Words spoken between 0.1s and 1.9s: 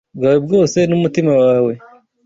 bwawe bwose n’umutima wawe